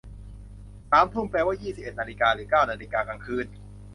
[0.89, 3.45] สามทุ่ม แปลว่ายี่สิบเอ็ดนาฬิกา หรือเก้านาฬิกากลางคืน